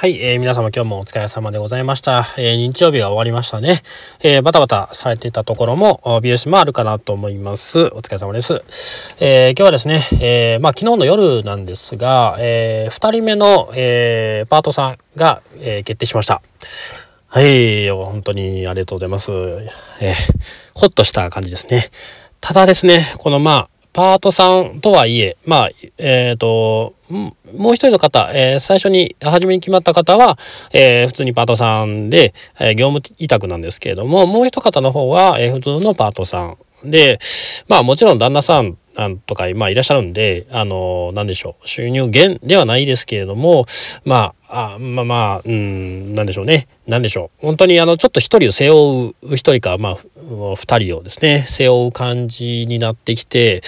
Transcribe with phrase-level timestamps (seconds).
[0.00, 2.24] はい、えー、皆様今日もお疲れ様でございました。
[2.38, 3.82] えー、日曜日が終わりましたね。
[4.20, 7.80] えー、バタバタされていたところも BS もあるかなと思います。
[7.80, 8.62] お疲れ様です。
[9.18, 16.42] えー、今日はですね、え、まあ昨日の夜なんですが、えー、2人目の、え、パートさんが、え、決定しました。
[17.26, 19.32] はい、本当にありがとうございます。
[20.00, 20.14] え、
[20.74, 21.90] ほっとした感じですね。
[22.40, 30.38] ただですね、このまあ、パートさんとはいえ、まあ、えっ、ー、と、もう一人の方、えー、最初に、初めに決まった方は、
[30.72, 36.54] えー、普通にパートさんで、えー、業務委託なんですけれども、もう一方の方は、えー、普通のパートさ
[36.84, 37.18] んで、
[37.66, 38.76] まあもちろん旦那さん
[39.26, 43.66] とか、まあいらっしゃるんで、あの、なんでしょう、収入源ではないですけれども、
[44.04, 46.68] まあ、あまあまあ、うん、なんでしょうね。
[46.86, 47.42] なんでしょう。
[47.42, 49.96] 本当にあの、ちょっと一人を背負う、一人か、まあ、
[50.56, 53.60] 二人をですね、背負う感じになってきて、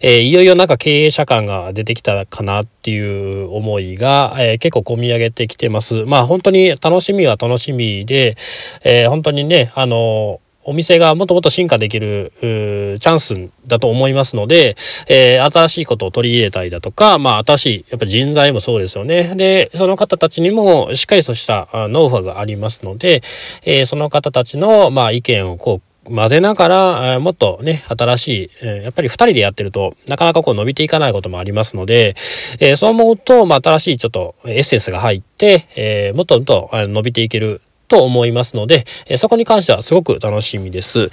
[0.00, 6.04] えー、いよいよなんか経営者感が出てきたかなっていう思いが、えー、結構込み上げてきてます。
[6.04, 8.36] まあ本当に楽しみは楽しみで、
[8.84, 14.76] えー、本当にね、あの、お店がもっともっと進化できるチャンスだと思いますので、
[15.08, 19.34] えー、新しいことを取り入れたりだとか、まあ、新しいやっぱ人材もそうですよね。
[19.34, 23.22] で、その方たちにもしっかりとしたノウハウがありますので、
[23.64, 32.14] えー、その方たちの、まあ、意見をこう混ぜながら、もっとね、新しい、やっぱり2人でやってると、なかなかこう伸びていかないこともありますので、
[32.60, 41.08] えー、そう思うと、まあ、新しいちょっとエッセンスが入って、えー、もっともっと伸びていけると思いますので、えそこに関してはすごく楽しみです。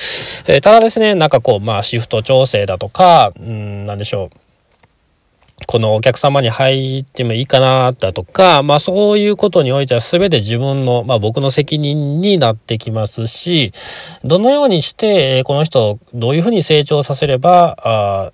[0.48, 4.38] えただですね、なんかこう、まあシフト調整だとか、うん、なんでしょう。
[5.68, 13.72] このお客様に入ってもいいかなだとか、まあそういうことにおいては全て自分の、まあ僕の責任になってきますし、
[14.24, 18.32] どのようにして、この人をどういうふうに成長させれば、あ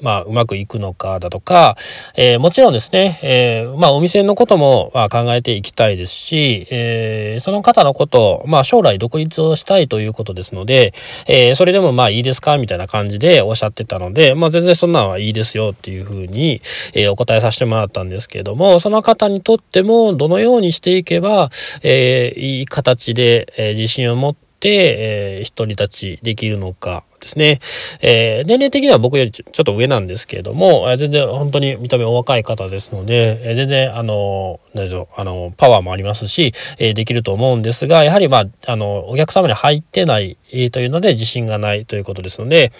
[0.00, 1.76] まあ、うまくいくのかだとか、
[2.16, 10.92] えー、もちろんですね、えー、まあ、お店のことも、まあ、考えていきたいですし、えー、その方のことを、まあ、将来独立をしたいということですので、
[11.26, 16.60] えそれでもまあいいですかみたいな感じでおっしゃってたので、まあ、全然そんなんはいいですよっていうふうに、
[16.94, 21.50] えお答えさせてもらったんですけれども、その方にとってもどのようにしていけば、
[21.82, 27.58] えいい形で、え自信を持って、えー、独り立ちできるのかですね。
[28.00, 42.72] えー、年齢的には僕よりちょっと上なんですけれども、えー、全然本当に見た目お若い方ですので、えー、全然あの、何でしょう、あの、パワーもありますし、え、できると思うんですが、やはりまあ、あの、お客様に入ってない、え、というので自信がないということですので、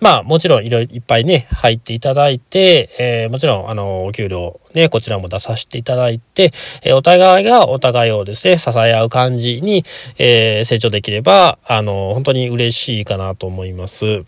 [0.00, 6.52] まあもちろんいろいろいっぱいね入っていただいて、えー、もちろんあのお給料ねこちらも出させていただいて、
[6.82, 9.84] えー、お互いがお互いをですね支え合う感じに、
[10.18, 14.24] えー、成長できればあの本当に嬉しいかなと思います。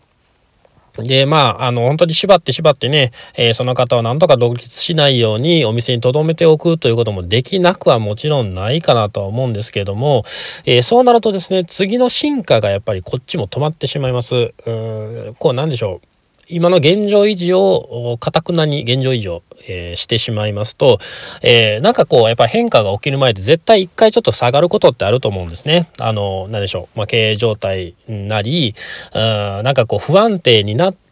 [1.03, 10.25] で、まあ、あの、本当に縛って縛ってね、えー、その方を何とか独立しないようにお店に留めておくということもできなくはもちろんないかなとは思うんですけれども、
[10.65, 14.35] えー、そうなるとですね、次の進化がやっぱりこっちも止まってしまいます。
[14.67, 16.18] うん、こうなんでしょう。
[16.49, 20.99] 今の現状維持をかたくなに現状維持を、えー、してしまいますと、
[21.43, 25.89] えー、なんかこうやっぱ変化が起きる前で絶対一回ちょっと下がることってあると思うんですね。
[25.99, 28.75] あの何でしょう、まあ、経営状態なり
[29.15, 29.21] うん
[29.63, 31.08] なんかこう不安定になって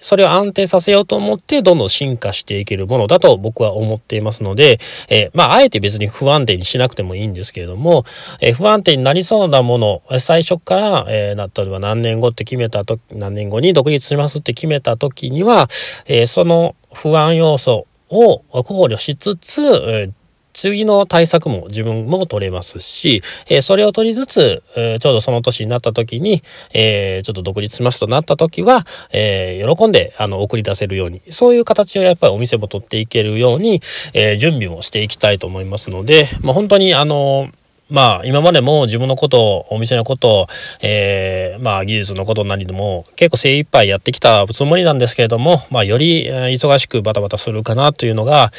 [0.00, 8.04] それを安定させようと思ってどんどん進化していけるものだと僕は思っていますので、えー、まああえて別に不安定にしなくてもいいんですけれども、
[8.40, 15.68] えー、不安定になりそうなもの最初から、えー、例えば何年後って決めたと何年後に独立しますって決めた時には、
[16.06, 20.12] えー、その不安要素を考慮しつつ、
[20.58, 26.42] 次の対策も自分も取れますし、え、それを取りつつ、え、ちょうどその年になった時に、
[26.74, 33.80] え、ちょっと独立しますとなった時は、え喜んであの送り出せるようにそういう形をやっぱりお店も取っていけるように、
[34.14, 37.50] え準備もしていきたいと思いますので、まあ、本当にあの
[37.90, 40.46] まあ今までも自分のことお店のことを、
[40.82, 48.52] えー、まあ技術のことなりでも結構精一杯やってきたつもりなんですけれども、まあより忙しくバタバタするかなというのが、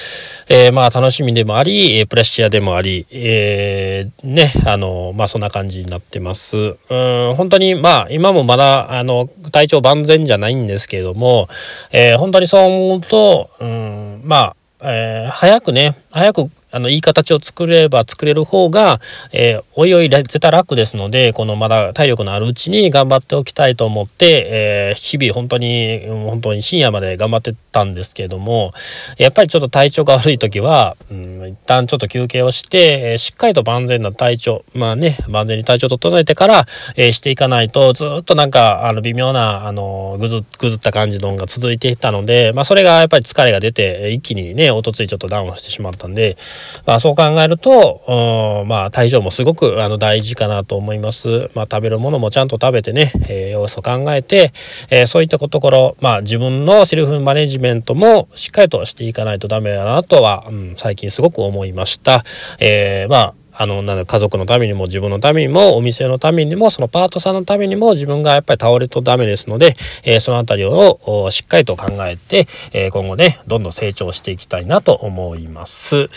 [0.49, 6.57] えー、まあ楽しみでもありプレッシャーでもあり、えー、ねあのまあそんな感じになってます。
[6.57, 6.75] うん
[7.35, 11.47] 本当にまあ今もまだあの体調万全じゃないんですけれども、
[11.91, 18.99] えー、本当にそう思うと、うん、まあえー、早くね早くあのいい形を作れば作れる方が、
[19.31, 28.71] えー、おいおい絶対楽ですのでこのまだ体力のあるうちに頑張っておきたいと思って、えー、日々本当に本当に深夜まで頑張ってたんですけれども
[29.17, 46.37] やっぱりちょっと体調が悪い時は、うん、一旦ちょっと休憩をして、えー、しっかりと万全な体調まあね万全に体調整えてから、えしていかないとずっとなんかあの微妙なあのぐずぐずった感じのが続いていたので、まあ、それがやっぱり疲れが出て一気にねおとついちょっとダウンしてしまったんで。
[46.85, 51.51] まあそう考えると、まあ体重もすごくあの大事かなと思います。
[51.53, 54.51] まあ食べるものもちゃんと食べてね、えー、要素考えて、
[54.89, 62.23] えー、そういったところ、まあ自分のセルフマネジメントもしっかりとしていかないとダメだなとは、うん、最近すごく思いました。
[62.59, 69.75] えー、まああのなん家族のためにも自分のためにもお店のためにもそのパートさんのためにも自分がやっぱり倒れとダメですので、
[70.05, 76.07] えー、その辺りをしっかりと考えて、えー、今後ねどんどん成長していきたいなと思います。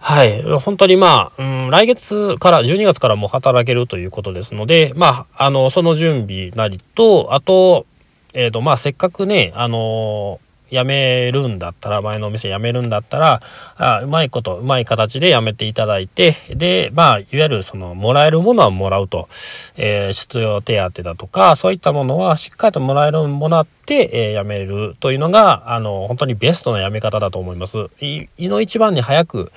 [0.00, 0.42] はい。
[0.42, 7.84] 本当にまあ、うん、来月から、12月からも働けるということですので、まあ、あの、その準備なりと、あと、
[8.32, 13.40] えっ、ー、と、まあ、せっかくね、あの辞めるんだったら前のお店辞めるんだったら
[13.76, 19.28] あうまいことうまい形で辞めていただいてでまあいわゆるそのもらえるものはもらうと、
[19.76, 27.88] えー、失業手当だとかそういったものはしっかりともらえるもらって、えー、辞めるというのがあの本当にベストな辞め方だと思います。
[28.00, 29.52] いの一番に早く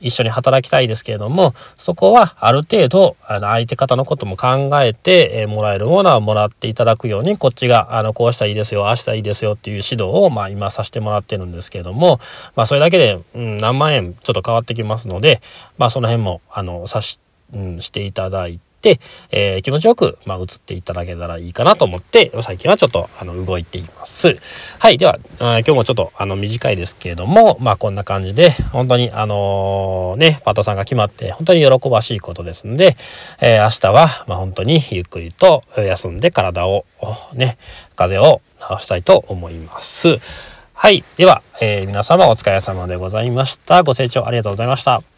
[0.00, 12.18] 一緒に働きたいですけれどもそこはある程度あの相手方のことも考えて、えー、もらえるものはもらっていただくようにこっちがあのこうしたらいいですよああしたらいいですよっていう指導を、まあ、今させてもらってるんですけれども、
[12.56, 15.40] まあ、それだけで、うん、何万円ちょっと変わってきますので、
[15.78, 17.20] まあ、その辺もあのさし、
[17.54, 18.69] うん、していただいて。、
[19.30, 24.36] えー、気持ちよく、まあ、移っていただけたらいいかなと思って最近はちょっとあの動いています。
[24.78, 32.96] はいではあ今日もちょっとあの短いですけれどもまあこんな感じで本当にあのー、ねパートさんが決まって本当に喜ばしいことですんで、
[33.40, 36.84] えー、明日はまあ本当にゆっくりと休んで体を
[37.34, 37.58] ね
[37.96, 38.40] 風邪を
[38.78, 40.18] 治したいと思います。
[40.74, 41.04] はい。
[41.18, 43.82] では、えー、皆様お疲れ様でございました。
[43.82, 45.09] ご清聴ありがとうございました。